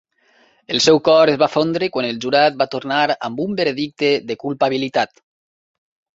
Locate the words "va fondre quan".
1.43-2.07